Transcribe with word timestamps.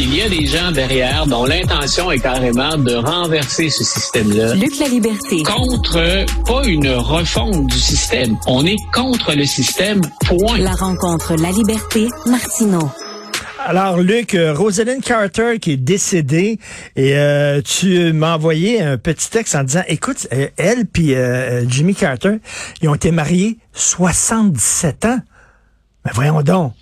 Il 0.00 0.14
y 0.14 0.22
a 0.22 0.28
des 0.28 0.46
gens 0.46 0.70
derrière 0.70 1.26
dont 1.26 1.44
l'intention 1.44 2.12
est 2.12 2.20
carrément 2.20 2.78
de 2.78 2.94
renverser 2.94 3.68
ce 3.68 3.82
système-là. 3.82 4.54
Luc 4.54 4.78
La 4.78 4.86
Liberté. 4.86 5.42
Contre, 5.42 6.24
pas 6.46 6.64
une 6.68 6.88
refonte 6.90 7.66
du 7.66 7.78
système. 7.78 8.36
On 8.46 8.64
est 8.64 8.76
contre 8.94 9.34
le 9.34 9.44
système, 9.44 10.00
point. 10.24 10.56
La 10.58 10.70
rencontre 10.70 11.34
La 11.34 11.50
Liberté, 11.50 12.06
Martineau. 12.26 12.88
Alors, 13.66 13.98
Luc, 13.98 14.36
euh, 14.36 14.54
Rosalind 14.54 15.02
Carter 15.02 15.58
qui 15.60 15.72
est 15.72 15.76
décédée, 15.76 16.60
et 16.94 17.18
euh, 17.18 17.60
tu 17.60 18.12
m'as 18.12 18.36
envoyé 18.36 18.80
un 18.80 18.98
petit 18.98 19.28
texte 19.28 19.56
en 19.56 19.64
disant, 19.64 19.82
écoute, 19.88 20.28
euh, 20.32 20.46
elle 20.56 20.86
puis 20.86 21.14
Jimmy 21.66 21.96
Carter, 21.96 22.36
ils 22.82 22.88
ont 22.88 22.94
été 22.94 23.10
mariés 23.10 23.58
77 23.72 25.06
ans. 25.06 25.18
Mais 26.04 26.12
voyons 26.14 26.40
donc. 26.42 26.72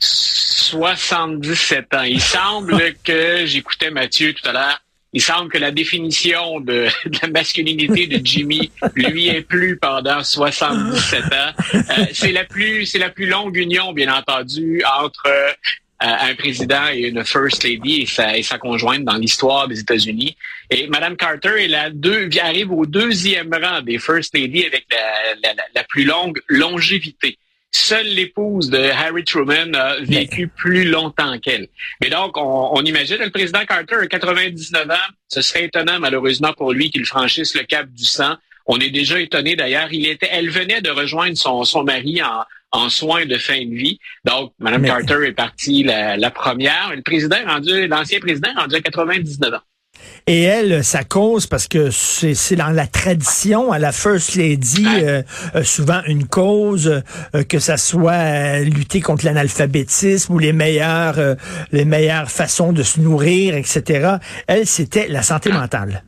77 0.64 1.94
ans. 1.94 2.02
Il 2.02 2.20
semble 2.20 2.94
que, 3.04 3.44
j'écoutais 3.46 3.90
Mathieu 3.90 4.32
tout 4.34 4.48
à 4.48 4.52
l'heure, 4.52 4.80
il 5.12 5.22
semble 5.22 5.50
que 5.50 5.58
la 5.58 5.70
définition 5.70 6.60
de, 6.60 6.88
la 7.22 7.28
masculinité 7.28 8.06
de 8.06 8.24
Jimmy 8.24 8.70
lui 8.94 9.28
est 9.28 9.42
plus 9.42 9.76
pendant 9.76 10.24
77 10.24 11.24
ans. 11.24 11.52
c'est 12.12 12.32
la 12.32 12.44
plus, 12.44 12.86
c'est 12.86 12.98
la 12.98 13.10
plus 13.10 13.26
longue 13.26 13.56
union, 13.56 13.92
bien 13.92 14.12
entendu, 14.12 14.82
entre 15.00 15.28
un 16.00 16.34
président 16.34 16.88
et 16.92 17.08
une 17.08 17.24
first 17.24 17.62
lady 17.62 18.02
et 18.02 18.06
sa, 18.06 18.36
et 18.36 18.42
sa 18.42 18.58
conjointe 18.58 19.04
dans 19.04 19.16
l'histoire 19.16 19.68
des 19.68 19.80
États-Unis. 19.80 20.36
Et 20.70 20.86
Mme 20.88 21.16
Carter 21.16 21.64
est 21.64 21.68
la 21.68 21.90
deux, 21.90 22.28
arrive 22.42 22.72
au 22.72 22.84
deuxième 22.84 23.50
rang 23.54 23.80
des 23.80 23.98
first 23.98 24.34
lady 24.34 24.64
avec 24.66 24.86
la, 24.90 25.34
la, 25.42 25.62
la 25.74 25.84
plus 25.84 26.04
longue 26.04 26.40
longévité. 26.48 27.38
Seule 27.76 28.06
l'épouse 28.06 28.70
de 28.70 28.78
Harry 28.78 29.24
Truman 29.24 29.74
a 29.74 29.96
vécu 30.00 30.46
plus 30.46 30.84
longtemps 30.84 31.38
qu'elle. 31.40 31.68
Mais 32.00 32.08
donc, 32.08 32.36
on, 32.36 32.70
on, 32.72 32.82
imagine 32.82 33.18
le 33.18 33.30
président 33.30 33.64
Carter 33.66 33.96
a 33.96 34.06
99 34.06 34.90
ans. 34.90 34.94
Ce 35.28 35.42
serait 35.42 35.64
étonnant, 35.64 35.98
malheureusement, 35.98 36.52
pour 36.52 36.72
lui 36.72 36.90
qu'il 36.90 37.04
franchisse 37.04 37.54
le 37.56 37.64
cap 37.64 37.88
du 37.90 38.04
sang. 38.04 38.36
On 38.66 38.78
est 38.78 38.90
déjà 38.90 39.18
étonné 39.20 39.56
d'ailleurs. 39.56 39.92
Il 39.92 40.06
était, 40.06 40.28
elle 40.30 40.50
venait 40.50 40.82
de 40.82 40.90
rejoindre 40.90 41.36
son, 41.36 41.64
son 41.64 41.82
mari 41.82 42.22
en, 42.22 42.44
en 42.74 42.88
soins 42.90 43.24
de 43.24 43.38
fin 43.38 43.64
de 43.64 43.74
vie. 43.74 43.98
Donc, 44.24 44.52
Mme 44.58 44.84
Carter 44.84 45.26
est 45.26 45.32
partie 45.32 45.84
la, 45.84 46.30
première. 46.30 46.92
Le 46.94 47.02
président 47.02 47.36
rendu, 47.46 47.86
l'ancien 47.86 48.18
président 48.20 48.52
rendu 48.56 48.74
à 48.76 48.80
99 48.80 49.54
ans. 49.54 49.58
Et 50.26 50.42
elle, 50.44 50.82
sa 50.82 51.04
cause, 51.04 51.46
parce 51.46 51.68
que 51.68 51.90
c'est 51.90 52.56
dans 52.56 52.70
la 52.70 52.86
tradition, 52.86 53.72
à 53.72 53.78
la 53.78 53.92
First 53.92 54.36
Lady, 54.36 54.86
euh, 54.86 55.22
euh, 55.54 55.62
souvent 55.64 56.00
une 56.06 56.26
cause, 56.26 57.02
euh, 57.34 57.42
que 57.44 57.58
ça 57.58 57.76
soit 57.76 58.60
lutter 58.60 59.02
contre 59.02 59.26
l'analphabétisme 59.26 60.32
ou 60.32 60.38
les 60.38 60.54
meilleures, 60.54 61.36
les 61.72 61.84
meilleures 61.84 62.30
façons 62.30 62.72
de 62.72 62.82
se 62.82 63.00
nourrir, 63.00 63.54
etc. 63.54 64.16
Elle, 64.46 64.66
c'était 64.66 65.08
la 65.08 65.22
santé 65.22 65.52
mentale. 65.52 66.02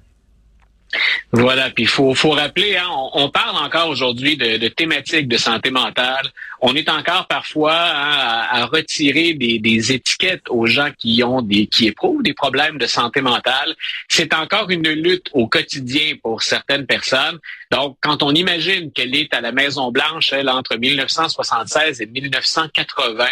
Voilà, 1.32 1.70
puis 1.70 1.84
il 1.84 1.88
faut, 1.88 2.14
faut 2.14 2.30
rappeler, 2.30 2.76
hein, 2.76 2.88
on, 3.12 3.28
parle 3.28 3.56
encore 3.56 3.88
aujourd'hui 3.88 4.36
de, 4.36 4.56
de, 4.56 4.68
thématiques 4.68 5.28
de 5.28 5.36
santé 5.36 5.70
mentale. 5.70 6.26
On 6.60 6.74
est 6.74 6.88
encore 6.88 7.26
parfois 7.26 7.74
hein, 7.74 8.46
à, 8.50 8.66
retirer 8.66 9.34
des, 9.34 9.58
des, 9.58 9.92
étiquettes 9.92 10.48
aux 10.48 10.66
gens 10.66 10.90
qui 10.96 11.22
ont 11.24 11.42
des 11.42 11.66
qui 11.66 11.88
éprouvent 11.88 12.22
des 12.22 12.32
problèmes 12.32 12.78
de 12.78 12.86
santé 12.86 13.20
mentale. 13.20 13.74
C'est 14.08 14.32
encore 14.34 14.70
une 14.70 14.88
lutte 14.88 15.28
au 15.32 15.48
quotidien 15.48 16.14
pour 16.22 16.42
certaines 16.42 16.86
personnes. 16.86 17.38
Donc, 17.70 17.98
quand 18.00 18.22
on 18.22 18.32
imagine 18.32 18.92
qu'elle 18.92 19.14
est 19.14 19.34
à 19.34 19.40
la 19.40 19.52
Maison 19.52 19.90
Blanche, 19.90 20.32
elle 20.32 20.48
entre 20.48 20.76
1976 20.76 22.00
et 22.00 22.06
1980, 22.06 23.26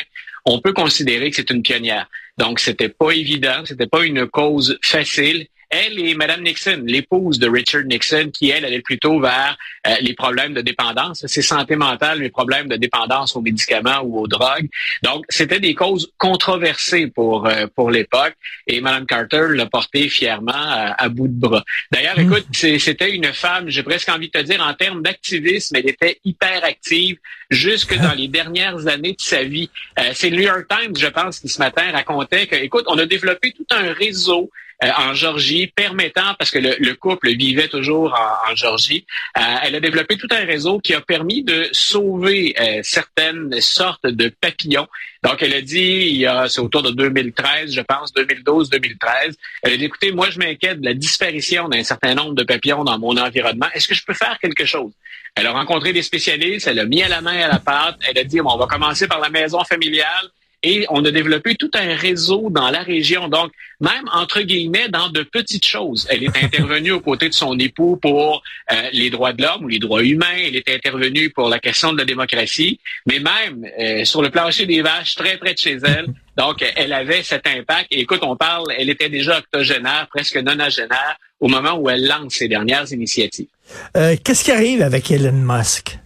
on 0.44 0.60
peut 0.60 0.72
considérer 0.72 1.30
que 1.30 1.36
c'est 1.36 1.50
une 1.50 1.62
pionnière. 1.62 2.08
Donc, 2.36 2.58
c'était 2.58 2.88
pas 2.88 3.12
évident, 3.12 3.62
c'était 3.64 3.86
pas 3.86 4.04
une 4.04 4.26
cause 4.26 4.78
facile 4.82 5.46
elle 5.70 5.98
et 5.98 6.14
Mme 6.14 6.42
Nixon, 6.42 6.82
l'épouse 6.86 7.38
de 7.38 7.48
Richard 7.48 7.84
Nixon, 7.84 8.30
qui, 8.32 8.50
elle, 8.50 8.64
allait 8.64 8.80
plutôt 8.80 9.20
vers 9.20 9.56
euh, 9.86 9.94
les 10.00 10.14
problèmes 10.14 10.54
de 10.54 10.60
dépendance. 10.60 11.24
C'est 11.26 11.42
santé 11.42 11.76
mentale, 11.76 12.20
les 12.20 12.30
problèmes 12.30 12.68
de 12.68 12.76
dépendance 12.76 13.36
aux 13.36 13.40
médicaments 13.40 14.00
ou 14.02 14.20
aux 14.20 14.28
drogues. 14.28 14.68
Donc, 15.02 15.24
c'était 15.28 15.60
des 15.60 15.74
causes 15.74 16.12
controversées 16.18 17.08
pour, 17.08 17.46
euh, 17.46 17.66
pour 17.74 17.90
l'époque. 17.90 18.34
Et 18.66 18.80
Mme 18.80 19.06
Carter 19.06 19.46
l'a 19.50 19.66
porté 19.66 20.08
fièrement 20.08 20.52
à, 20.54 21.08
bout 21.08 21.28
de 21.28 21.38
bras. 21.38 21.64
D'ailleurs, 21.90 22.18
mmh. 22.18 22.32
écoute, 22.32 22.46
c'était 22.52 23.14
une 23.14 23.32
femme, 23.32 23.68
j'ai 23.68 23.82
presque 23.82 24.08
envie 24.08 24.28
de 24.28 24.38
te 24.38 24.44
dire, 24.44 24.64
en 24.66 24.74
termes 24.74 25.02
d'activisme, 25.02 25.76
elle 25.76 25.88
était 25.88 26.18
hyper 26.24 26.64
active 26.64 27.18
jusque 27.50 27.96
dans 27.98 28.12
les 28.12 28.28
dernières 28.28 28.86
années 28.86 29.12
de 29.12 29.20
sa 29.20 29.42
vie. 29.44 29.70
Euh, 29.98 30.10
c'est 30.14 30.30
le 30.30 30.36
New 30.36 30.42
York 30.42 30.66
Times, 30.68 30.96
je 30.96 31.06
pense, 31.06 31.40
qui 31.40 31.48
ce 31.48 31.58
matin 31.58 31.90
racontait 31.92 32.46
que, 32.46 32.56
écoute, 32.56 32.84
on 32.88 32.98
a 32.98 33.06
développé 33.06 33.52
tout 33.52 33.66
un 33.70 33.92
réseau 33.92 34.50
euh, 34.82 34.90
en 34.98 35.14
Georgie, 35.14 35.68
permettant, 35.68 36.34
parce 36.38 36.50
que 36.50 36.58
le, 36.58 36.94
couple 36.94 37.30
vivait 37.30 37.68
toujours 37.68 38.14
en, 38.50 38.54
Georgie, 38.54 39.06
euh, 39.38 39.40
elle 39.62 39.76
a 39.76 39.80
développé 39.80 40.16
tout 40.16 40.28
un 40.30 40.44
réseau 40.44 40.78
qui 40.80 40.94
a 40.94 41.00
permis 41.00 41.42
de 41.42 41.68
sauver 41.72 42.54
euh, 42.60 42.80
certaines 42.82 43.60
sortes 43.60 44.06
de 44.06 44.28
papillons. 44.28 44.88
Donc, 45.22 45.42
elle 45.42 45.54
a 45.54 45.62
dit, 45.62 46.26
c'est 46.48 46.60
autour 46.60 46.82
de 46.82 46.90
2013, 46.90 47.72
je 47.72 47.80
pense, 47.80 48.12
2012-2013, 48.14 49.34
elle 49.62 49.72
a 49.72 49.76
dit, 49.76 49.84
écoutez, 49.84 50.12
moi, 50.12 50.28
je 50.30 50.38
m'inquiète 50.38 50.80
de 50.80 50.84
la 50.84 50.94
disparition 50.94 51.68
d'un 51.68 51.82
certain 51.82 52.14
nombre 52.14 52.34
de 52.34 52.42
papillons 52.42 52.84
dans 52.84 52.98
mon 52.98 53.16
environnement. 53.16 53.66
Est-ce 53.74 53.88
que 53.88 53.94
je 53.94 54.04
peux 54.04 54.12
faire 54.12 54.38
quelque 54.40 54.66
chose? 54.66 54.92
Elle 55.34 55.46
a 55.46 55.52
rencontré 55.52 55.92
des 55.92 56.02
spécialistes, 56.02 56.66
elle 56.66 56.78
a 56.78 56.84
mis 56.84 57.02
à 57.02 57.08
la 57.08 57.20
main 57.20 57.38
à 57.38 57.48
la 57.48 57.58
pâte, 57.58 57.98
elle 58.08 58.18
a 58.18 58.24
dit, 58.24 58.40
bon, 58.40 58.50
on 58.52 58.58
va 58.58 58.66
commencer 58.66 59.08
par 59.08 59.20
la 59.20 59.30
maison 59.30 59.64
familiale, 59.64 60.28
et 60.64 60.86
on 60.88 61.04
a 61.04 61.10
développé 61.10 61.54
tout 61.54 61.70
un 61.74 61.94
réseau 61.94 62.48
dans 62.50 62.70
la 62.70 62.82
région. 62.82 63.28
Donc, 63.28 63.52
même 63.80 64.08
entre 64.12 64.40
guillemets, 64.40 64.88
dans 64.88 65.10
de 65.10 65.22
petites 65.22 65.66
choses. 65.66 66.06
Elle 66.10 66.24
est 66.24 66.42
intervenue 66.42 66.92
aux 66.92 67.00
côtés 67.00 67.28
de 67.28 67.34
son 67.34 67.58
époux 67.58 67.96
pour 67.96 68.42
euh, 68.72 68.74
les 68.92 69.10
droits 69.10 69.34
de 69.34 69.42
l'homme 69.42 69.64
ou 69.64 69.68
les 69.68 69.78
droits 69.78 70.02
humains. 70.02 70.38
Elle 70.42 70.56
est 70.56 70.68
intervenue 70.70 71.28
pour 71.30 71.50
la 71.50 71.58
question 71.58 71.92
de 71.92 71.98
la 71.98 72.06
démocratie. 72.06 72.80
Mais 73.06 73.18
même 73.20 73.66
euh, 73.78 74.04
sur 74.04 74.22
le 74.22 74.30
plancher 74.30 74.64
des 74.64 74.80
vaches, 74.80 75.14
très 75.14 75.36
près 75.36 75.52
de 75.52 75.58
chez 75.58 75.78
elle. 75.84 76.06
Donc, 76.38 76.64
elle 76.76 76.94
avait 76.94 77.22
cet 77.22 77.46
impact. 77.46 77.88
Et 77.90 78.00
écoute, 78.00 78.20
on 78.22 78.34
parle, 78.34 78.64
elle 78.78 78.88
était 78.88 79.10
déjà 79.10 79.38
octogénaire, 79.38 80.08
presque 80.10 80.36
nonagénaire, 80.36 81.18
au 81.40 81.48
moment 81.48 81.74
où 81.74 81.90
elle 81.90 82.06
lance 82.06 82.36
ses 82.36 82.48
dernières 82.48 82.90
initiatives. 82.90 83.48
Euh, 83.96 84.16
qu'est-ce 84.24 84.44
qui 84.44 84.50
arrive 84.50 84.80
avec 84.80 85.10
Elon 85.10 85.32
Musk? 85.32 85.98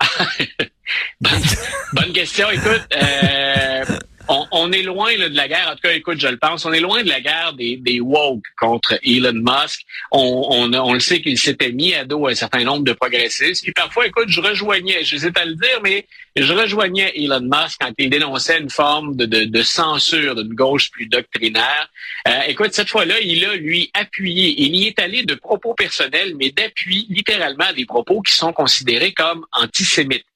bonne, 1.20 2.12
question. 2.12 2.50
Écoute, 2.50 2.86
euh, 2.94 3.84
on, 4.28 4.72
est 4.72 4.82
loin 4.82 5.14
de 5.14 5.36
la 5.36 5.48
guerre. 5.48 5.68
En 5.70 5.74
tout 5.74 5.82
cas, 5.82 5.92
écoute, 5.92 6.20
je 6.20 6.28
le 6.28 6.36
pense. 6.36 6.64
On 6.64 6.72
est 6.72 6.80
loin 6.80 7.02
de 7.02 7.08
la 7.08 7.20
guerre 7.20 7.52
des, 7.52 7.76
des 7.76 8.00
woke 8.00 8.42
contre 8.58 8.98
Elon 9.04 9.32
Musk. 9.34 9.82
On, 10.10 10.70
on, 10.72 10.92
le 10.92 11.00
sait 11.00 11.20
qu'il 11.20 11.38
s'était 11.38 11.72
mis 11.72 11.94
à 11.94 12.04
dos 12.04 12.26
un 12.26 12.34
certain 12.34 12.64
nombre 12.64 12.84
de 12.84 12.92
progressistes. 12.92 13.62
Puis 13.62 13.72
parfois, 13.72 14.06
écoute, 14.06 14.28
je 14.28 14.40
rejoignais, 14.40 15.04
sais 15.04 15.32
pas 15.32 15.44
le 15.44 15.54
dire, 15.54 15.80
mais 15.82 16.06
je 16.34 16.52
rejoignais 16.52 17.12
Elon 17.16 17.40
Musk 17.40 17.78
quand 17.80 17.92
il 17.98 18.10
dénonçait 18.10 18.58
une 18.58 18.70
forme 18.70 19.16
de, 19.16 19.26
de, 19.26 19.44
de 19.44 19.62
censure 19.62 20.34
d'une 20.34 20.54
gauche 20.54 20.90
plus 20.90 21.06
doctrinaire. 21.06 21.88
Euh, 22.28 22.40
écoute, 22.48 22.72
cette 22.72 22.88
fois-là, 22.88 23.14
il 23.20 23.44
a, 23.44 23.54
lui, 23.54 23.90
appuyé. 23.94 24.54
Il 24.58 24.74
y 24.76 24.86
est 24.86 24.98
allé 24.98 25.22
de 25.22 25.34
propos 25.34 25.74
personnels, 25.74 26.34
mais 26.38 26.50
d'appui 26.50 27.06
littéralement 27.10 27.72
des 27.76 27.86
propos 27.86 28.22
qui 28.22 28.32
sont 28.32 28.52
considérés 28.52 29.12
comme 29.12 29.46
antisémites. 29.52 30.26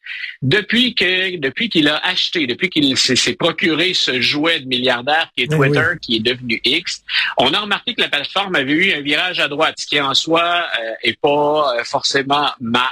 Depuis 0.42 0.94
que, 0.94 1.36
depuis 1.36 1.68
qu'il 1.68 1.88
a 1.88 1.96
acheté, 1.98 2.46
depuis 2.46 2.70
qu'il 2.70 2.96
s'est 2.96 3.34
procuré 3.34 3.92
ce 3.94 4.20
jouet 4.20 4.60
de 4.60 4.66
milliardaire 4.66 5.30
qui 5.36 5.44
est 5.44 5.48
Twitter, 5.48 5.86
qui 6.00 6.16
est 6.16 6.20
devenu 6.20 6.60
X, 6.64 7.02
on 7.36 7.52
a 7.52 7.60
remarqué 7.60 7.94
que 7.94 8.00
la 8.00 8.08
plateforme 8.08 8.54
avait 8.54 8.72
eu 8.72 8.92
un 8.92 9.00
virage 9.00 9.40
à 9.40 9.48
droite, 9.48 9.74
ce 9.78 9.86
qui 9.86 10.00
en 10.00 10.14
soi 10.14 10.66
euh, 10.80 10.92
est 11.02 11.20
pas 11.20 11.74
euh, 11.76 11.84
forcément 11.84 12.50
mal. 12.60 12.84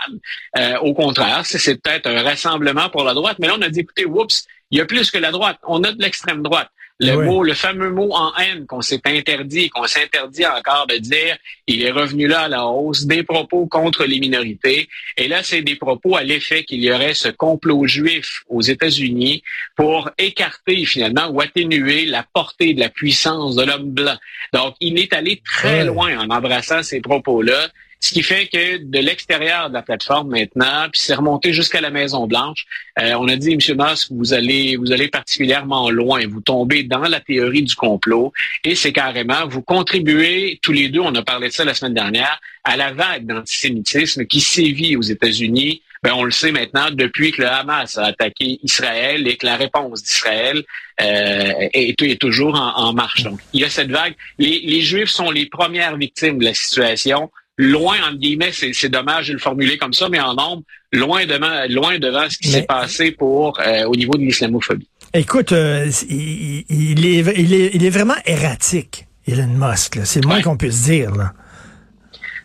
Euh, 0.57 0.79
au 0.81 0.95
contraire, 0.95 1.43
c'est 1.45 1.81
peut-être 1.81 2.07
un 2.07 2.23
rassemblement 2.23 2.91
pour 2.91 3.05
la 3.05 3.15
droite, 3.15 3.37
mais 3.39 3.47
là 3.47 3.55
on 3.59 3.63
a 3.63 3.69
dit, 3.69 3.81
écoutez, 3.81 4.05
oups, 4.05 4.47
il 4.71 4.79
y 4.79 4.81
a 4.81 4.85
plus 4.85 5.11
que 5.11 5.19
la 5.19 5.31
droite, 5.31 5.59
on 5.67 5.83
a 5.85 5.93
de 5.93 6.03
l'extrême 6.03 6.43
droite. 6.43 6.71
Le 7.01 7.15
mot, 7.15 7.45
le 7.45 7.55
fameux 7.55 7.91
mot 7.91 8.13
en 8.13 8.35
haine 8.37 8.67
qu'on 8.67 8.83
s'est 8.83 9.01
interdit, 9.05 9.71
qu'on 9.71 9.87
s'interdit 9.87 10.47
encore 10.47 10.87
de 10.89 10.97
dire, 10.97 11.37
il 11.69 11.83
est 11.85 11.93
revenu 11.93 12.27
là 12.27 12.43
à 12.43 12.49
la 12.49 12.67
hausse, 12.67 13.07
des 13.07 13.23
propos 13.23 13.67
contre 13.67 14.05
les 14.05 14.19
minorités. 14.19 14.89
Et 15.17 15.29
là, 15.29 15.45
c'est 15.45 15.63
des 15.63 15.77
propos 15.77 16.17
à 16.17 16.25
l'effet 16.25 16.65
qu'il 16.65 16.83
y 16.83 16.93
aurait 16.93 17.15
ce 17.15 17.29
complot 17.29 17.87
juif 17.87 18.43
aux 18.49 18.63
États-Unis 18.63 19.45
pour 19.77 20.11
écarter 20.19 20.85
finalement 20.87 21.29
ou 21.29 21.41
atténuer 21.41 22.05
la 22.05 22.25
portée 22.25 22.75
de 22.75 22.81
la 22.81 22.89
puissance 22.89 23.55
de 23.55 23.63
l'homme 23.63 23.91
blanc. 23.91 24.17
Donc, 24.53 24.75
il 24.81 24.99
est 24.99 25.13
allé 25.13 25.41
très 25.45 25.85
loin 25.85 26.19
en 26.19 26.31
embrassant 26.31 26.83
ces 26.83 27.01
propos-là. 27.01 27.69
Ce 28.01 28.13
qui 28.13 28.23
fait 28.23 28.47
que 28.47 28.77
de 28.77 28.99
l'extérieur 29.01 29.71
de 29.71 29.75
la 29.75 29.83
plateforme 29.83 30.31
maintenant, 30.31 30.89
puis 30.93 31.01
c'est 31.01 31.15
remonté 31.15 31.53
jusqu'à 31.53 31.81
la 31.81 31.91
Maison 31.91 32.29
Blanche, 32.29 32.65
euh, 33.01 33.15
on 33.19 33.27
a 33.27 33.35
dit, 33.35 33.55
M. 33.55 33.77
Musk, 33.77 34.13
vous 34.13 34.33
allez, 34.33 34.77
vous 34.77 34.93
allez 34.93 35.09
particulièrement 35.09 35.91
loin, 35.91 36.21
vous 36.29 36.41
tombez 36.41 36.85
dans 36.85 37.01
la 37.01 37.21
théorie 37.21 37.63
du 37.63 37.75
complot, 37.75 38.33
et 38.63 38.77
c'est 38.77 38.93
carrément, 38.93 39.49
vous 39.49 39.63
contribuez 39.63 40.61
tous 40.63 40.73
les 40.73 40.89
deux, 40.89 41.01
on 41.01 41.15
a 41.17 41.23
parlé 41.23 41.49
de 41.49 41.53
ça 41.53 41.65
la 41.65 41.75
semaine 41.75 41.95
dernière, 41.95 42.41
à 42.63 42.77
la 42.77 42.93
vague 42.93 43.27
d'antisémitisme 43.27 44.27
qui 44.27 44.41
sévit 44.41 44.95
aux 44.97 45.03
États-Unis 45.03 45.83
Ben, 46.05 46.13
on 46.15 46.23
le 46.23 46.31
sait 46.31 46.53
maintenant 46.53 46.91
depuis 46.93 47.33
que 47.33 47.43
le 47.43 47.49
Hamas 47.49 47.99
a 47.99 48.05
attaqué 48.05 48.61
Israël 48.63 49.27
et 49.27 49.37
que 49.37 49.47
la 49.47 49.57
réponse 49.57 50.05
d'Israël 50.05 50.63
euh, 51.01 51.69
est, 51.73 52.21
toujours 52.21 52.55
en, 52.55 52.93
marche. 52.93 53.25
Donc, 53.25 53.41
il 53.53 53.61
y 53.63 53.65
a 53.65 53.71
cette 53.71 53.91
vague. 53.91 54.15
Les, 54.39 54.61
les 54.61 54.83
Juifs 54.83 55.11
sont 55.11 55.33
les 55.33 55.47
premières 55.47 55.97
victimes 55.97 56.39
de 56.39 56.45
la 56.45 56.55
situation 56.55 57.31
loin, 57.59 57.97
entre 58.07 58.19
guillemets, 58.19 58.53
c'est 58.53 58.89
dommage 58.89 59.29
de 59.29 59.35
le 59.35 59.39
formuler 59.39 59.77
comme 59.77 59.93
ça, 59.93 60.09
mais 60.09 60.21
en 60.21 60.35
nombre, 60.35 60.63
loin 60.93 61.27
devant, 61.27 61.67
loin 61.69 61.99
devant 61.99 62.31
ce 62.31 62.39
qui 62.39 62.49
s'est 62.49 62.63
passé 62.63 63.11
pour 63.11 63.61
euh, 63.61 63.85
au 63.85 63.95
niveau 63.95 64.15
de 64.15 64.23
l'islamophobie. 64.23 64.89
Écoute, 65.13 65.53
euh, 65.53 65.91
il, 66.09 66.65
il, 66.69 67.07
est, 67.07 67.35
il, 67.37 67.55
est, 67.55 67.71
il 67.75 67.85
est 67.85 67.91
vraiment 67.91 68.17
erratique, 68.25 69.07
Elon 69.27 69.49
Musk. 69.49 69.99
C'est 70.05 70.21
le 70.21 70.29
moins 70.29 70.41
qu'on 70.41 70.57
puisse 70.57 70.83
dire. 70.85 71.15
Là. 71.15 71.35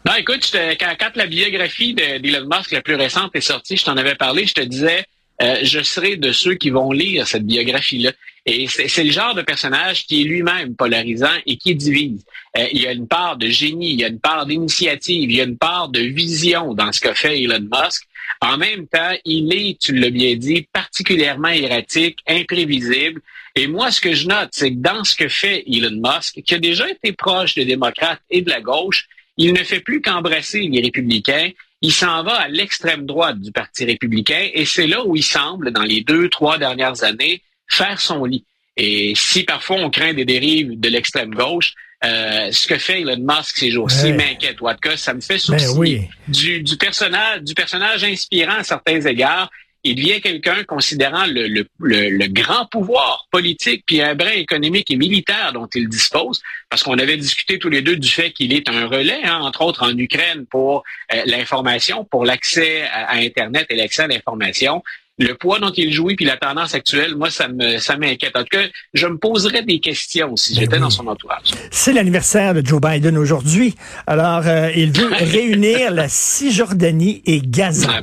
Non, 0.05 0.13
écoute, 0.17 0.49
quand, 0.79 0.95
quand, 0.99 1.15
la 1.15 1.27
biographie 1.27 1.93
d'Elon 1.93 2.47
Musk, 2.51 2.71
la 2.71 2.81
plus 2.81 2.95
récente, 2.95 3.31
est 3.35 3.41
sortie, 3.41 3.77
je 3.77 3.85
t'en 3.85 3.95
avais 3.95 4.15
parlé, 4.15 4.45
je 4.45 4.53
te 4.53 4.61
disais, 4.61 5.05
euh, 5.41 5.57
je 5.63 5.81
serai 5.81 6.17
de 6.17 6.31
ceux 6.31 6.55
qui 6.55 6.71
vont 6.71 6.91
lire 6.91 7.27
cette 7.27 7.45
biographie-là. 7.45 8.11
Et 8.45 8.67
c'est 8.67 9.03
le 9.05 9.11
genre 9.11 9.35
de 9.35 9.41
personnage 9.41 10.05
qui 10.05 10.21
est 10.21 10.25
lui-même 10.25 10.75
polarisant 10.75 11.31
et 11.45 11.55
qui 11.55 11.75
divise. 11.75 12.25
Euh, 12.57 12.67
il 12.73 12.81
y 12.81 12.87
a 12.87 12.91
une 12.91 13.07
part 13.07 13.37
de 13.37 13.47
génie, 13.47 13.93
il 13.93 14.01
y 14.01 14.03
a 14.03 14.09
une 14.09 14.19
part 14.19 14.45
d'initiative, 14.45 15.31
il 15.31 15.37
y 15.37 15.41
a 15.41 15.45
une 15.45 15.57
part 15.57 15.87
de 15.87 16.01
vision 16.01 16.73
dans 16.73 16.91
ce 16.91 16.99
que 16.99 17.13
fait 17.13 17.41
Elon 17.41 17.61
Musk. 17.61 18.03
En 18.41 18.57
même 18.57 18.85
temps, 18.87 19.13
il 19.23 19.53
est, 19.53 19.79
tu 19.79 19.93
l'as 19.93 20.09
bien 20.09 20.35
dit, 20.35 20.67
particulièrement 20.73 21.49
erratique, 21.49 22.19
imprévisible. 22.27 23.21
Et 23.55 23.67
moi, 23.67 23.91
ce 23.91 24.01
que 24.01 24.13
je 24.13 24.27
note, 24.27 24.49
c'est 24.51 24.71
que 24.71 24.79
dans 24.79 25.05
ce 25.05 25.15
que 25.15 25.29
fait 25.29 25.63
Elon 25.65 26.01
Musk, 26.03 26.41
qui 26.41 26.55
a 26.55 26.59
déjà 26.59 26.89
été 26.89 27.13
proche 27.13 27.55
des 27.55 27.65
démocrates 27.65 28.21
et 28.29 28.41
de 28.41 28.49
la 28.49 28.59
gauche, 28.59 29.07
il 29.37 29.53
ne 29.53 29.63
fait 29.63 29.79
plus 29.79 30.01
qu'embrasser 30.01 30.61
les 30.61 30.81
républicains. 30.81 31.49
Il 31.81 31.93
s'en 31.93 32.23
va 32.23 32.33
à 32.33 32.47
l'extrême 32.49 33.05
droite 33.05 33.39
du 33.39 33.51
Parti 33.51 33.85
républicain 33.85 34.49
et 34.53 34.65
c'est 34.65 34.87
là 34.87 35.05
où 35.05 35.15
il 35.15 35.23
semble, 35.23 35.71
dans 35.71 35.83
les 35.83 36.01
deux, 36.01 36.27
trois 36.29 36.57
dernières 36.57 37.03
années, 37.03 37.41
faire 37.67 37.99
son 37.99 38.25
lit. 38.25 38.45
Et 38.75 39.13
si 39.15 39.43
parfois 39.43 39.77
on 39.77 39.89
craint 39.89 40.13
des 40.13 40.25
dérives 40.25 40.79
de 40.79 40.89
l'extrême 40.89 41.33
gauche, 41.33 41.73
euh, 42.03 42.51
ce 42.51 42.67
que 42.67 42.77
fait 42.77 43.01
Elon 43.01 43.17
Musk 43.17 43.57
ces 43.57 43.71
jours-ci 43.71 44.11
m'inquiète. 44.11 44.61
En 44.61 44.73
tout 44.73 44.79
cas, 44.81 44.97
ça 44.97 45.13
me 45.13 45.21
fait 45.21 45.39
ben 45.47 45.59
soucier 45.59 46.09
du, 46.27 46.61
du, 46.61 46.75
personnage, 46.75 47.41
du 47.43 47.53
personnage 47.53 48.03
inspirant 48.03 48.57
à 48.57 48.63
certains 48.63 48.99
égards. 49.01 49.49
Il 49.85 49.95
devient 49.95 50.21
quelqu'un 50.21 50.63
considérant 50.63 51.25
le, 51.25 51.47
le, 51.47 51.67
le, 51.79 52.27
grand 52.27 52.65
pouvoir 52.67 53.27
politique 53.31 53.83
puis 53.85 54.01
un 54.01 54.15
brin 54.15 54.31
économique 54.31 54.89
et 54.91 54.95
militaire 54.95 55.51
dont 55.53 55.67
il 55.75 55.89
dispose, 55.89 56.41
parce 56.69 56.83
qu'on 56.83 56.97
avait 56.97 57.17
discuté 57.17 57.59
tous 57.59 57.69
les 57.69 57.81
deux 57.81 57.97
du 57.97 58.07
fait 58.07 58.31
qu'il 58.31 58.53
est 58.53 58.69
un 58.69 58.87
relais, 58.87 59.19
hein, 59.25 59.39
entre 59.41 59.61
autres 59.61 59.83
en 59.83 59.97
Ukraine, 59.97 60.45
pour 60.45 60.83
euh, 61.13 61.21
l'information, 61.25 62.05
pour 62.05 62.23
l'accès 62.23 62.83
à, 62.83 63.15
Internet 63.15 63.65
et 63.69 63.75
l'accès 63.75 64.03
à 64.03 64.07
l'information 64.07 64.83
le 65.19 65.33
poids 65.35 65.59
dont 65.59 65.71
il 65.71 65.93
jouit 65.93 66.15
puis 66.15 66.25
la 66.25 66.37
tendance 66.37 66.73
actuelle, 66.73 67.15
moi, 67.15 67.29
ça 67.29 67.47
me 67.47 67.77
ça 67.77 67.97
m'inquiète. 67.97 68.35
En 68.35 68.41
tout 68.41 68.57
cas, 68.57 68.63
je 68.93 69.07
me 69.07 69.17
poserais 69.17 69.63
des 69.63 69.79
questions 69.79 70.35
si 70.35 70.55
ben 70.55 70.61
j'étais 70.61 70.79
dans 70.79 70.89
son 70.89 71.07
entourage. 71.07 71.51
C'est 71.71 71.93
l'anniversaire 71.93 72.53
de 72.53 72.65
Joe 72.65 72.81
Biden 72.81 73.17
aujourd'hui. 73.17 73.75
Alors, 74.07 74.47
euh, 74.47 74.71
il 74.75 74.91
veut 74.91 75.13
réunir 75.13 75.91
la 75.91 76.07
Cisjordanie 76.09 77.21
et 77.25 77.41
Gaza. 77.41 78.01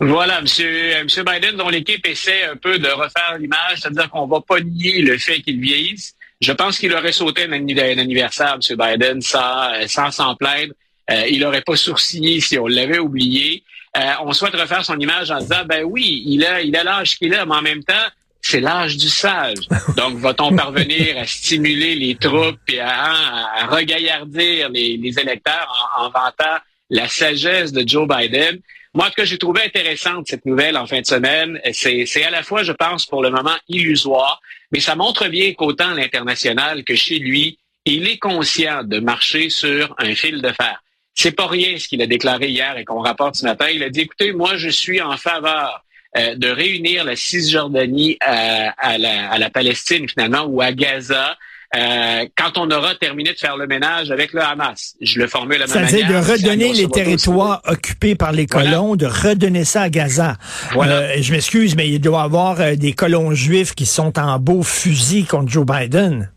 Voilà, 0.00 0.40
monsieur, 0.40 0.66
euh, 0.68 1.04
monsieur 1.04 1.22
Biden, 1.22 1.56
dont 1.56 1.68
l'équipe 1.68 2.04
essaie 2.08 2.44
un 2.44 2.56
peu 2.56 2.78
de 2.78 2.88
refaire 2.88 3.36
l'image, 3.38 3.78
c'est-à-dire 3.80 4.10
qu'on 4.10 4.26
va 4.26 4.40
pas 4.40 4.60
nier 4.60 5.00
le 5.00 5.16
fait 5.16 5.40
qu'il 5.42 5.60
vieillisse. 5.60 6.14
Je 6.40 6.50
pense 6.50 6.76
qu'il 6.76 6.92
aurait 6.92 7.12
sauté 7.12 7.44
un, 7.44 7.52
anniversaire, 7.52 8.56
monsieur 8.56 8.74
Biden, 8.76 9.20
sans 9.22 9.72
euh, 9.74 9.86
sans 9.86 10.10
s'en 10.10 10.34
plaindre. 10.34 10.74
il 11.30 11.38
n'aurait 11.40 11.62
pas 11.62 11.76
sourcillé 11.76 12.40
si 12.40 12.58
on 12.58 12.66
l'avait 12.66 12.98
oublié. 12.98 13.62
Euh, 13.96 14.12
on 14.22 14.32
souhaite 14.32 14.54
refaire 14.54 14.84
son 14.84 14.98
image 14.98 15.30
en 15.30 15.38
disant, 15.38 15.64
ben 15.66 15.84
oui, 15.84 16.22
il 16.26 16.44
a 16.44 16.62
il 16.62 16.74
a 16.76 16.84
l'âge 16.84 17.18
qu'il 17.18 17.34
a, 17.34 17.44
mais 17.44 17.54
en 17.54 17.62
même 17.62 17.84
temps, 17.84 18.08
c'est 18.40 18.60
l'âge 18.60 18.96
du 18.96 19.08
sage. 19.08 19.68
Donc, 19.96 20.16
va-t-on 20.18 20.54
parvenir 20.56 21.18
à 21.18 21.26
stimuler 21.26 21.94
les 21.94 22.16
troupes 22.16 22.58
et 22.68 22.80
à, 22.80 23.66
regaillardir 23.70 24.70
les, 24.70 24.96
les 24.96 25.18
électeurs 25.18 25.90
en, 25.98 26.10
vantant 26.10 26.58
la 26.90 27.08
sagesse 27.08 27.72
de 27.72 27.86
Joe 27.86 28.08
Biden? 28.08 28.60
Moi, 28.94 29.08
ce 29.10 29.16
que 29.16 29.24
j'ai 29.24 29.38
trouvé 29.38 29.62
intéressante, 29.64 30.26
cette 30.28 30.44
nouvelle 30.44 30.76
en 30.76 30.86
fin 30.86 31.00
de 31.00 31.06
semaine, 31.06 31.58
c'est 31.72 32.24
à 32.24 32.30
la 32.30 32.42
fois, 32.42 32.62
je 32.62 32.72
pense, 32.72 33.06
pour 33.06 33.22
le 33.22 33.30
moment 33.30 33.56
illusoire, 33.68 34.40
mais 34.70 34.80
ça 34.80 34.96
montre 34.96 35.28
bien 35.28 35.54
qu'autant 35.54 35.90
à 35.90 35.94
l'international 35.94 36.84
que 36.84 36.94
chez 36.94 37.18
lui, 37.18 37.58
il 37.86 38.06
est 38.06 38.18
conscient 38.18 38.84
de 38.84 39.00
marcher 39.00 39.48
sur 39.48 39.94
un 39.98 40.14
fil 40.14 40.42
de 40.42 40.52
fer. 40.52 40.82
C'est 41.14 41.32
pas 41.32 41.46
rien 41.46 41.78
ce 41.78 41.88
qu'il 41.88 42.00
a 42.02 42.06
déclaré 42.06 42.48
hier 42.48 42.76
et 42.78 42.84
qu'on 42.84 43.00
rapporte 43.00 43.36
ce 43.36 43.44
matin. 43.44 43.66
Il 43.68 43.82
a 43.82 43.90
dit, 43.90 44.00
écoutez, 44.00 44.32
moi, 44.32 44.56
je 44.56 44.68
suis 44.68 45.00
en 45.00 45.16
faveur 45.16 45.84
euh, 46.16 46.34
de 46.34 46.48
réunir 46.48 47.04
la 47.04 47.16
Cisjordanie 47.16 48.16
à, 48.20 48.70
à, 48.78 48.98
la, 48.98 49.30
à, 49.30 49.38
la, 49.38 49.50
Palestine, 49.50 50.08
finalement, 50.08 50.44
ou 50.44 50.60
à 50.60 50.72
Gaza. 50.72 51.36
Euh, 51.74 52.26
quand 52.36 52.58
on 52.58 52.70
aura 52.70 52.94
terminé 52.96 53.32
de 53.32 53.38
faire 53.38 53.56
le 53.56 53.66
ménage 53.66 54.10
avec 54.10 54.34
le 54.34 54.42
Hamas. 54.42 54.94
Je 55.00 55.18
le 55.18 55.26
formule 55.26 55.58
la 55.58 55.66
même 55.66 55.88
C'est-à-dire 55.88 56.08
de 56.08 56.32
redonner 56.32 56.74
les 56.74 56.86
territoires 56.86 57.62
occupés 57.66 58.14
par 58.14 58.32
les 58.32 58.44
colons, 58.46 58.94
de 58.94 59.06
redonner 59.06 59.64
ça 59.64 59.82
à 59.82 59.88
Gaza. 59.88 60.36
Voilà. 60.72 60.96
Euh, 60.96 61.16
je 61.22 61.32
m'excuse, 61.32 61.74
mais 61.74 61.88
il 61.88 61.98
doit 61.98 62.20
y 62.20 62.24
avoir 62.24 62.60
euh, 62.60 62.74
des 62.74 62.92
colons 62.92 63.32
juifs 63.32 63.74
qui 63.74 63.86
sont 63.86 64.18
en 64.18 64.38
beau 64.38 64.62
fusil 64.62 65.24
contre 65.24 65.50
Joe 65.50 65.64
Biden. 65.64 66.30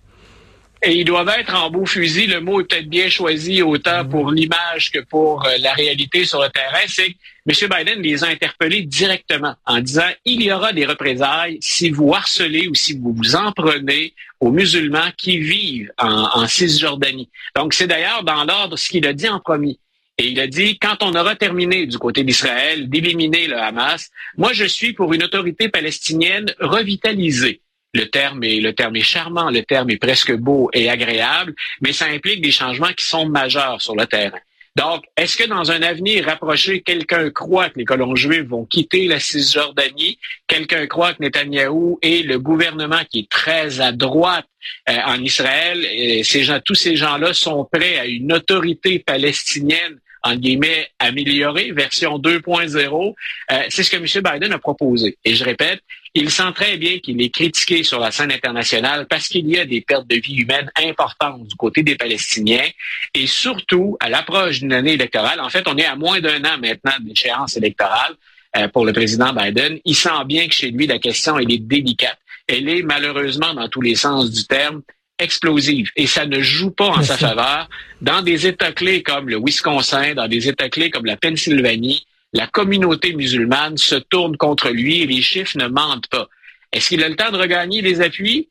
Et 0.88 0.98
ils 0.98 1.04
doivent 1.04 1.34
être 1.36 1.56
en 1.56 1.72
beau 1.72 1.88
fusil. 1.88 2.28
Le 2.28 2.42
mot 2.42 2.62
est 2.62 2.66
peut-être 2.66 2.88
bien 2.88 3.10
choisi 3.10 3.64
autant 3.64 4.04
mm. 4.04 4.10
pour 4.10 4.32
l'image 4.32 4.92
que 4.92 5.00
pour 5.00 5.44
euh, 5.44 5.58
la 5.60 5.74
réalité 5.74 6.26
sur 6.26 6.40
le 6.40 6.50
terrain. 6.50 6.86
C'est 6.88 7.10
que 7.10 7.66
M. 7.66 7.70
Biden 7.70 8.02
les 8.04 8.24
a 8.24 8.28
interpellés 8.28 8.84
directement 8.84 9.56
en 9.66 9.80
disant 9.80 10.08
il 10.26 10.44
y 10.44 10.52
aura 10.52 10.74
des 10.74 10.86
représailles 10.86 11.58
si 11.60 11.90
vous 11.90 12.14
harcelez 12.14 12.68
ou 12.68 12.76
si 12.76 12.98
vous 12.98 13.14
vous 13.14 13.36
en 13.36 13.52
prenez 13.52 14.14
aux 14.40 14.52
musulmans 14.52 15.10
qui 15.18 15.40
vivent 15.40 15.92
en, 15.98 16.30
en 16.34 16.48
Cisjordanie. 16.48 17.30
Donc 17.56 17.74
c'est 17.74 17.88
d'ailleurs 17.88 18.24
dans 18.24 18.44
l'ordre 18.44 18.78
ce 18.78 18.88
qu'il 18.88 19.08
a 19.08 19.14
dit 19.14 19.28
en 19.28 19.40
premier. 19.40 19.80
Et 20.18 20.30
il 20.30 20.40
a 20.40 20.48
dit, 20.48 20.78
quand 20.80 20.98
on 21.02 21.14
aura 21.14 21.36
terminé 21.36 21.88
du 21.88 21.98
côté 21.98 22.24
d'Israël 22.24 22.90
d'éliminer 22.90 23.48
le 23.48 23.58
Hamas, 23.58 24.12
moi 24.38 24.54
je 24.54 24.66
suis 24.66 24.94
pour 24.94 25.14
une 25.14 25.24
autorité 25.24 25.68
palestinienne 25.68 26.54
revitalisée. 26.60 27.60
Le 27.96 28.06
terme 28.10 28.44
est, 28.44 28.60
le 28.60 28.74
terme 28.74 28.96
est 28.98 29.10
charmant, 29.16 29.50
le 29.50 29.64
terme 29.64 29.90
est 29.90 29.98
presque 29.98 30.34
beau 30.34 30.70
et 30.74 30.90
agréable, 30.90 31.56
mais 31.82 31.94
ça 31.94 32.06
implique 32.06 32.42
des 32.42 32.52
changements 32.52 32.94
qui 32.96 33.06
sont 33.06 33.26
majeurs 33.28 33.82
sur 33.82 33.96
le 33.96 34.06
terrain. 34.06 34.40
Donc, 34.76 35.06
est-ce 35.16 35.38
que 35.38 35.48
dans 35.48 35.72
un 35.72 35.82
avenir 35.82 36.26
rapproché, 36.26 36.82
quelqu'un 36.82 37.30
croit 37.30 37.70
que 37.70 37.80
les 37.80 37.86
colons 37.86 38.18
juifs 38.18 38.48
vont 38.48 38.66
quitter 38.66 39.08
la 39.08 39.22
Cisjordanie? 39.22 40.20
Quelqu'un 40.48 40.86
croit 40.88 41.14
que 41.14 41.24
Netanyahou 41.24 41.98
et 42.02 42.24
le 42.24 42.38
gouvernement 42.40 43.00
qui 43.10 43.20
est 43.20 43.30
très 43.30 43.80
à 43.80 43.94
droite 43.94 44.48
euh, 44.90 44.98
en 45.06 45.22
Israël, 45.22 45.88
et 45.90 46.26
ces 46.26 46.44
gens, 46.44 46.60
tous 46.60 46.76
ces 46.76 46.98
gens-là 46.98 47.34
sont 47.34 47.66
prêts 47.72 47.98
à 47.98 48.06
une 48.06 48.34
autorité 48.34 49.00
palestinienne 49.00 50.00
en 50.26 50.36
guillemets, 50.36 50.90
améliorée, 50.98 51.72
version 51.72 52.18
2.0. 52.18 53.14
Euh, 53.52 53.64
c'est 53.70 53.84
ce 53.84 53.92
que 53.92 53.98
M. 53.98 54.24
Biden 54.24 54.52
a 54.52 54.58
proposé. 54.58 55.18
Et 55.24 55.36
je 55.36 55.44
répète, 55.44 55.82
il 56.16 56.32
sent 56.32 56.52
très 56.56 56.78
bien 56.78 56.98
qu'il 56.98 57.22
est 57.22 57.30
critiqué 57.30 57.84
sur 57.84 58.00
la 58.00 58.10
scène 58.10 58.32
internationale 58.32 59.06
parce 59.08 59.28
qu'il 59.28 59.48
y 59.48 59.60
a 59.60 59.66
des 59.66 59.82
pertes 59.82 60.08
de 60.08 60.16
vie 60.16 60.38
humaines 60.38 60.72
importantes 60.84 61.46
du 61.46 61.56
côté 61.56 61.84
des 61.84 61.96
Palestiniens 61.96 62.68
et 63.14 63.28
surtout 63.28 63.98
à 64.00 64.10
l'approche 64.10 64.60
d'une 64.60 64.74
année 64.74 64.94
électorale. 64.94 65.40
En 65.40 65.50
fait, 65.50 65.68
on 65.68 65.78
est 65.78 65.86
à 65.86 65.96
moins 65.96 66.20
d'un 66.20 66.44
an 66.44 66.58
maintenant 66.60 66.94
d'échéance 67.02 67.56
électorale 67.58 68.16
euh, 68.58 68.68
pour 68.70 68.86
le 68.86 68.94
président 68.94 69.32
Biden. 69.32 69.80
Il 69.86 69.96
sent 69.96 70.10
bien 70.26 70.48
que 70.48 70.54
chez 70.54 70.72
lui, 70.72 70.88
la 70.88 70.98
question, 70.98 71.38
elle 71.38 71.52
est 71.52 71.60
délicate. 71.60 72.18
Elle 72.48 72.68
est 72.68 72.82
malheureusement, 72.82 73.54
dans 73.54 73.70
tous 73.70 73.82
les 73.82 73.96
sens 73.96 74.32
du 74.32 74.46
terme, 74.46 74.82
explosive 75.20 75.90
et 75.96 76.08
ça 76.08 76.26
ne 76.26 76.42
joue 76.42 76.72
pas 76.72 76.90
en 76.90 77.04
sa 77.04 77.18
faveur. 77.18 77.70
Dans 78.02 78.22
des 78.22 78.48
États 78.48 78.72
clés 78.72 79.04
comme 79.04 79.30
le 79.30 79.38
Wisconsin, 79.38 80.14
dans 80.14 80.28
des 80.28 80.48
États 80.48 80.70
clés 80.70 80.90
comme 80.90 81.06
la 81.06 81.18
Pennsylvanie, 81.18 82.06
la 82.34 82.48
communauté 82.48 83.14
musulmane 83.14 83.78
se 83.78 83.96
tourne 83.96 84.36
contre 84.38 84.70
lui 84.70 85.02
et 85.02 85.08
les 85.08 85.22
chiffres 85.22 85.58
ne 85.58 85.68
mentent 85.68 86.08
pas. 86.08 86.28
Est-ce 86.72 86.90
qu'il 86.90 87.04
a 87.04 87.10
le 87.10 87.16
temps 87.16 87.32
de 87.32 87.38
regagner 87.38 87.82
les 87.82 88.02
appuis? 88.02 88.50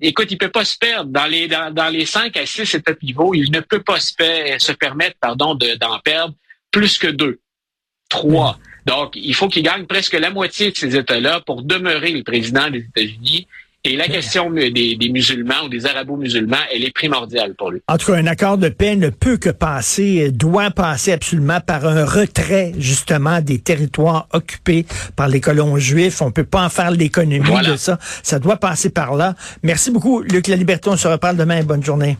Écoute, 0.00 0.30
il 0.30 0.38
peut 0.38 0.50
pas 0.50 0.64
se 0.64 0.78
perdre 0.78 1.10
dans 1.10 1.26
les 1.26 1.48
dans, 1.48 1.92
les 1.92 2.06
5 2.06 2.36
à 2.36 2.46
6 2.46 2.76
états 2.76 2.94
pivots. 2.94 3.34
Il 3.34 3.50
ne 3.50 3.60
peut 3.60 3.82
pas 3.82 3.98
se, 3.98 4.12
se 4.58 4.72
permettre 4.72 5.16
pardon 5.20 5.56
d'en 5.56 5.98
perdre 5.98 6.34
plus 6.70 6.98
que 6.98 7.08
deux, 7.08 7.40
trois. 8.08 8.52
Hmm. 8.52 8.62
Donc, 8.86 9.16
il 9.16 9.34
faut 9.34 9.48
qu'il 9.48 9.64
gagne 9.64 9.86
presque 9.86 10.12
la 10.12 10.30
moitié 10.30 10.70
de 10.70 10.76
ces 10.76 10.96
États-là 10.96 11.40
pour 11.40 11.62
demeurer 11.62 12.12
le 12.12 12.22
président 12.22 12.70
des 12.70 12.78
États-Unis 12.78 13.48
et 13.84 13.96
la 13.96 14.08
question 14.08 14.50
des, 14.50 14.98
musulmans 15.12 15.64
ou 15.64 15.68
des 15.68 15.86
arabo-musulmans, 15.86 16.56
elle 16.74 16.84
est 16.84 16.92
primordiale 16.92 17.54
pour 17.56 17.70
lui. 17.70 17.80
En 17.86 17.96
tout 17.96 18.12
cas, 18.12 18.18
un 18.18 18.26
accord 18.26 18.58
de 18.58 18.68
paix 18.68 18.96
ne 18.96 19.08
peut 19.08 19.36
que 19.36 19.50
passer, 19.50 20.32
doit 20.32 20.70
passer 20.70 21.12
absolument 21.12 21.60
par 21.60 21.86
un 21.86 22.04
retrait, 22.04 22.72
justement, 22.76 23.40
des 23.40 23.60
territoires 23.60 24.26
occupés 24.32 24.84
par 25.14 25.28
les 25.28 25.40
colons 25.40 25.78
juifs. 25.78 26.20
On 26.20 26.32
peut 26.32 26.44
pas 26.44 26.64
en 26.64 26.68
faire 26.68 26.90
l'économie 26.90 27.66
de 27.66 27.76
ça. 27.76 27.98
Ça 28.22 28.40
doit 28.40 28.56
passer 28.56 28.90
par 28.90 29.14
là. 29.14 29.34
Merci 29.62 29.92
beaucoup, 29.92 30.22
Luc 30.22 30.48
La 30.48 30.56
Liberté. 30.56 30.90
On 30.90 30.96
se 30.96 31.06
reparle 31.06 31.36
demain. 31.36 31.62
Bonne 31.62 31.84
journée. 31.84 32.18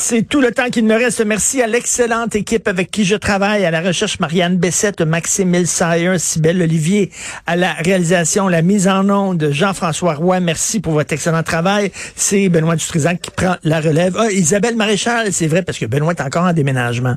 C'est 0.00 0.28
tout 0.28 0.40
le 0.40 0.52
temps 0.52 0.68
qu'il 0.70 0.84
me 0.84 0.94
reste. 0.94 1.24
Merci 1.24 1.62
à 1.62 1.66
l'excellente 1.66 2.34
équipe 2.34 2.68
avec 2.68 2.90
qui 2.90 3.04
je 3.04 3.16
travaille, 3.16 3.64
à 3.64 3.70
la 3.70 3.80
recherche 3.80 4.20
Marianne 4.20 4.56
Bessette, 4.56 5.00
Maxime 5.00 5.48
Milsayer, 5.48 6.18
Sybelle 6.18 6.62
Olivier, 6.62 7.10
à 7.46 7.56
la 7.56 7.72
réalisation, 7.72 8.48
la 8.48 8.62
mise 8.62 8.88
en 8.88 9.08
onde, 9.08 9.50
Jean-François 9.50 10.14
Roy. 10.14 10.40
Merci 10.40 10.80
pour 10.80 10.92
votre 10.92 11.12
excellent 11.12 11.42
travail. 11.42 11.90
C'est 12.16 12.48
Benoît 12.48 12.76
Dutrisac 12.76 13.20
qui 13.20 13.30
prend 13.30 13.56
la 13.62 13.80
relève. 13.80 14.16
Ah, 14.18 14.30
Isabelle 14.30 14.76
Maréchal, 14.76 15.32
c'est 15.32 15.46
vrai, 15.46 15.62
parce 15.62 15.78
que 15.78 15.86
Benoît 15.86 16.12
est 16.12 16.20
encore 16.20 16.44
en 16.44 16.52
déménagement 16.52 17.16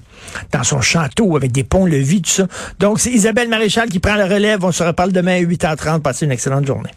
dans 0.52 0.64
son 0.64 0.82
château 0.82 1.36
avec 1.36 1.52
des 1.52 1.64
ponts-levis, 1.64 2.22
tout 2.22 2.30
ça. 2.30 2.48
Donc, 2.80 3.00
c'est 3.00 3.12
Isabelle 3.12 3.50
Maréchal 3.50 3.90
qui 3.90 4.00
prend 4.00 4.16
la 4.16 4.28
relève. 4.28 4.64
On 4.64 4.72
se 4.72 4.84
reparle 4.84 5.12
demain 5.12 5.36
à 5.36 5.42
8h30. 5.42 6.02
Passez 6.02 6.26
une 6.26 6.32
excellente 6.32 6.66
journée. 6.66 6.90